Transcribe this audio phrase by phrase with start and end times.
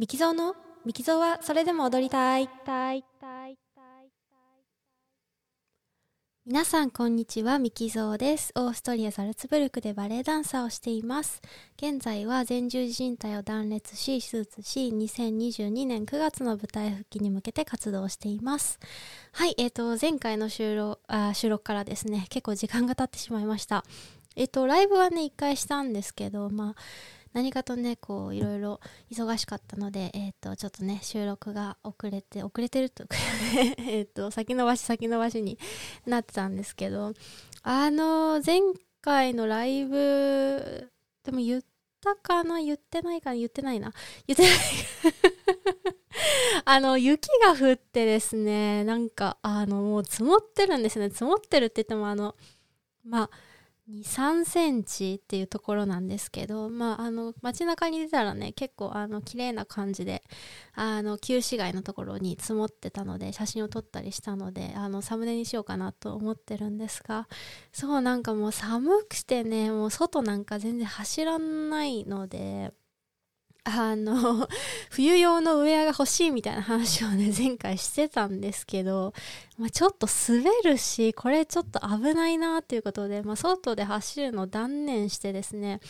[0.00, 0.54] ミキゾーの？
[0.86, 2.48] ミキゾーはそれでも踊りたい。
[6.46, 8.50] 皆さんこんにちは、ミキゾーです。
[8.56, 11.42] オーストリア・ザルツブルクでバレエダンサーをしています。
[11.76, 18.78] 現在は前十字靭帯を断裂し、手術し、2022年9月の舞台復帰に向けて活動しています。
[19.32, 23.84] はい、えっ、と、前回の収録あ収録からですね、結構時間が経ってしまいました。
[24.34, 26.74] えっ、と、ライブはね、一回したんですけど、まあ、
[27.32, 33.04] 何かとねこういろいろ忙しかったので、えー、とちょっとね収録が遅れて遅れてると
[33.78, 35.58] えっと先延ばし先延ばしに
[36.06, 37.12] なってたんですけど
[37.62, 38.60] あの前
[39.00, 40.90] 回のライブ
[41.24, 41.62] でも言っ
[42.02, 42.60] たかな？
[42.60, 43.36] 言ってないかな？
[43.36, 43.92] 言ってないな。
[44.26, 44.52] 言ってない
[46.64, 51.10] あの雪が降ってですねなんかあのもう積もってるんですね。
[51.10, 52.34] 積もってるって言ってもあの
[53.04, 53.30] まあ
[53.90, 60.22] 23センチっていうところなんですけど、まあ、あの街中に出たらね結構あの綺麗な感じで
[60.74, 67.28] あの旧市街のところに積もってたので写真を撮ったりしたのであのサムネにしようかなと思ってるんですが
[67.72, 72.72] そうなんかもう寒くてねもう外なんか全然走らないので。
[73.64, 74.48] あの
[74.90, 79.12] 冬用のウェアが欲しいみたいな話をね 前回してたんですけど、
[79.58, 85.80] まあ、ちょっと滑るしこれちょっと危ないなっていうことで、まあ、外で走るのを断念してですね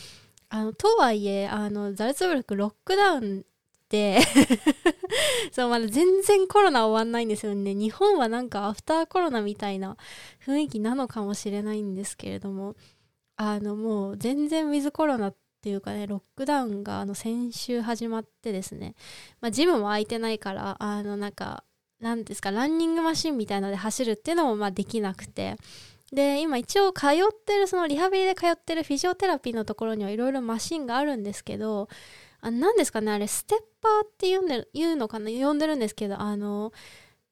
[0.49, 3.45] あのとはいえあのザルツブルクロックダウン
[3.89, 4.19] で
[5.51, 7.73] そうまだ全然コロナ終わんないんですよね。
[7.75, 9.97] 日本はなんかアフターコロナみたいな
[10.45, 12.75] 雰囲気なのかもしれないんですけれども
[13.35, 18.95] あのもう全然ウィズコロナっていうかねロックダウンがあの先週始まってですね、
[19.41, 21.63] まあ、ジムも空いてないからあのなんか
[21.99, 25.55] 何ですかランニングマシンみたいので走るっていうのもまあできなくて。
[26.11, 27.09] で今一応通っ
[27.45, 31.87] てるそのリハビリで通ってるフィジオテラピーのところにはいろいろマシンがあるんですけど
[32.41, 36.73] あ何ですかねあれステッパーって言うんで言うのかな呼んでるんですけどあの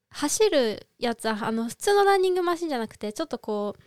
[0.08, 3.82] 走るやつはあの普通のランニングマシンじゃなくてちょっとこう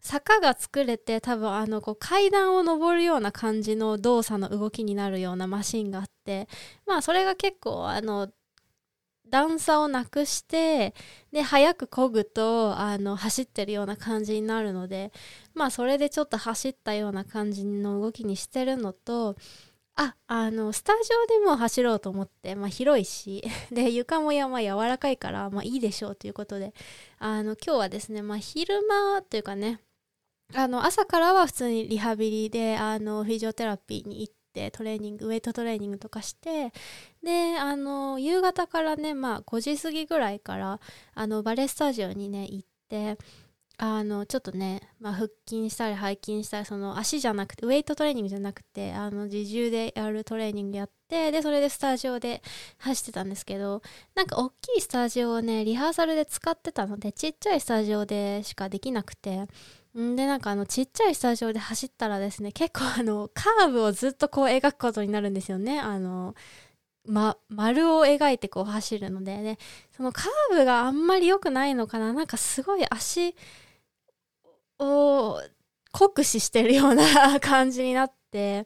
[0.00, 6.48] 坂が作れて多分あのこう階段を上るような感じの動作の動きになるようなマシンがあって
[6.86, 8.28] まあそれが結構あの
[9.28, 10.94] 段差をなくして
[11.32, 15.12] で速く漕ぐとあの走ってるような感じになるので
[15.54, 19.36] まあそれでちょっと走ったような感じの動きにしてるのと
[19.96, 23.42] ああのスタジオでも走ろうと思って、まあ、広いし
[23.72, 26.72] で床もやま柔らかいから、まあ、いいでしょうということで
[27.18, 29.80] あの今日はですね、まあ、昼間というかね
[30.54, 36.72] あの朝からは普通にリハビリであのフィジオテラピーに行ってトレーニングウェイトトレーニングとかして
[37.22, 40.80] であの夕方からねまあ5時過ぎぐらいから
[41.14, 43.18] あのバレエスタジオにね行って
[43.80, 52.42] あのちょっとね、まあ、腹筋したり背筋したりその足じゃなくてウェイトトレーニングじゃなくてあの自重でやるトレーニングやってでそれでスタジオで
[52.78, 53.82] 走ってたんですけど
[54.16, 59.46] なんか大きいスタジオをねリハーサルで使ってたのでちっちゃいスタジオでしかできなくて
[59.94, 65.80] でなんかあのちっちゃいスタジオで走ったらですね結構あのカーブをずっとこう描くことになるんですよね。
[65.80, 66.34] あの
[67.06, 69.38] ま、丸を描いてこう走るので。
[69.38, 69.58] ね
[69.96, 72.12] そのカーブがあんまり良くないのかな。
[72.12, 73.34] なんかすごい足
[74.78, 75.40] を
[75.92, 78.64] 酷使してるような 感じになって。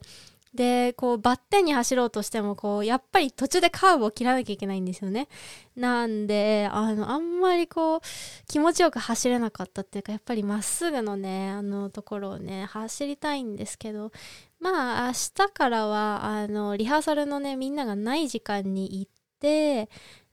[0.53, 5.27] でこうバッテンに走ろうとしてもこうやっぱり途中でカーブを切らなきゃいけないんですよね。
[5.75, 7.99] なんであのあんまりこう
[8.47, 14.11] 気持ちよく走れなかったっていうかやっぱりまっすぐのねあのところをね走りたいんですけど
[14.59, 15.13] まあ明
[15.47, 19.89] 日からはあのリハーサルのねみんながない時間に行って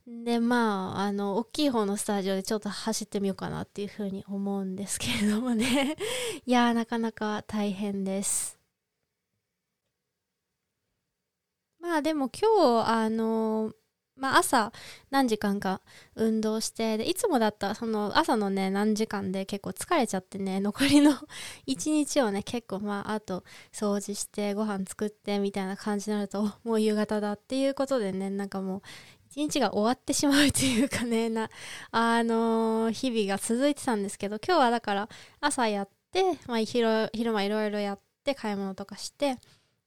[0.07, 5.95] でまああの大きい方のスタジオでちょっと走ってみようかなっていうふうに思うんですけれどもね。
[6.45, 8.60] いやなかなか大変です。
[11.81, 13.73] まあでも今日あの
[14.15, 14.71] まあ朝
[15.09, 15.81] 何時間か
[16.15, 21.13] 運動してでいつもだったらその朝のね何時間で結構疲れちゃってね 残りの
[21.65, 23.43] 一日をね結構まああと
[23.73, 28.81] 掃除してご飯作ってみたいな感じになるともう夕方だっていうことでねなんかもう
[29.31, 31.49] 一日が終わってしまうというかね な
[31.89, 39.37] あのー、日々が続いてたんですけど今日はだから朝やって、まあ、昼昼間いろいろやって買い物とかして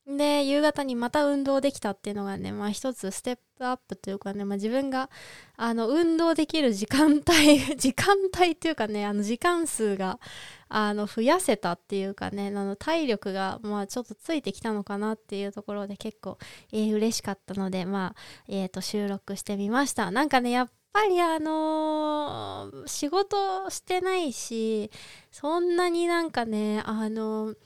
[0.06, 5.08] で夕方にまた運動できたっていうのがねまあ一つステップアップというかね、まあ、自分が
[5.56, 10.20] あの運動できる時間帯 時間帯っていうかねあの時間数が
[10.68, 16.36] あの増やせたっていうかねあの体力がまあちょっとついてきたのかなっていうところで結構、
[16.70, 20.10] えー、嬉しかったのでまあ、えー、と収録してみました。
[20.10, 24.90] なんかねやっぱりあのー、仕事してないし
[25.32, 27.56] そんなになんかねあのー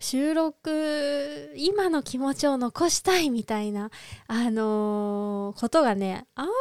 [0.00, 3.90] 収録今の気持ちを残したいみたいな
[4.28, 6.56] あのー、ことがねあんまり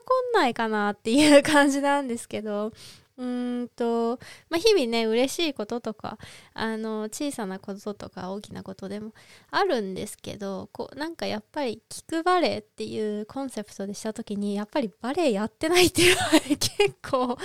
[0.00, 2.72] 起こんないかなっていう感じなんですけど
[3.18, 4.18] うんと、
[4.48, 6.18] まあ、日々ね嬉しいこととか
[6.54, 9.12] あの小さなこととか大きなことでも
[9.50, 17.36] あるんですけどこうなんかやっぱり聞くバレエっていうコンセプトでした時にやっぱりバレエやってないっていうのは、 結構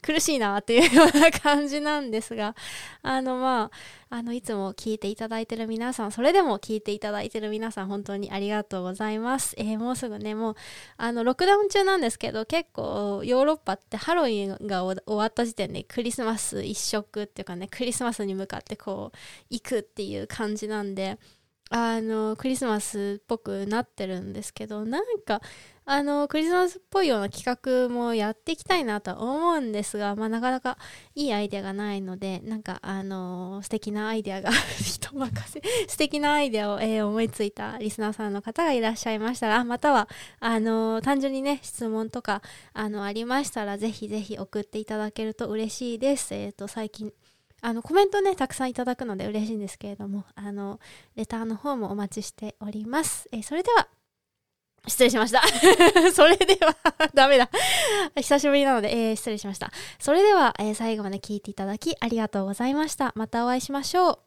[0.00, 2.54] 苦しいなっていうような感じなんですが
[3.02, 3.70] あのまあ
[4.08, 10.54] あのいつも聞いていただいてる皆さんそれでも聞いていただいてる皆さん本当にありがとうございます、えー、もうすぐねもう
[10.96, 19.16] あのロックダウン中なんですけど結構ヨーロッパってハロウィンが終わった時点でクリスマス一色っていうかねクリスマスに向かってこう
[19.50, 21.18] 行くっていう感じなんで
[21.70, 25.40] あのクリスマスっぽくなってるんですけどなんか
[25.88, 27.44] あのクリスマスっぽいような企
[27.88, 30.78] 画もやっていきたいなとは思うんですが、まあ、なかなか
[31.14, 34.50] いいアイデアがないのでなんかあの素敵なアイデアが
[34.82, 40.08] 人任せ素敵なアイデアを、えー、思いついたリスナーさんの方がいらっしゃいましたらまたは
[40.40, 42.42] あの単純にね質問とか
[42.72, 46.34] あのありましたらぜひぜひ送っていただけると嬉しいです。
[46.34, 47.12] えっ、ー、と最近
[47.62, 50.80] あのコメントねたくさんいただくので嬉しいんですけれどもあの
[51.14, 53.28] レターの方もお待ちしております。
[53.30, 53.88] えー、それでは
[54.86, 55.42] 失礼しました。
[56.12, 56.76] それでは
[57.14, 57.50] ダメだ。
[58.16, 59.70] 久しぶりなので、えー、失礼しました。
[59.98, 63.12] それでは、えー、最後まで聞いていただきありがとうございました。
[63.14, 64.25] またお会いしましょう。